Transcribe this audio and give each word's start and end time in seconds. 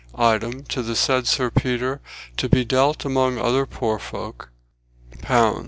"Item, 0.15 0.63
to 0.63 0.81
the 0.81 0.95
said 0.95 1.27
Sir 1.27 1.51
Peter, 1.51 2.01
to 2.37 2.49
be 2.49 2.65
delt 2.65 3.05
amang 3.05 3.37
uther 3.37 3.67
puire 3.67 3.99
folk 3.99 4.49
j 5.11 5.19
cli. 5.27 5.59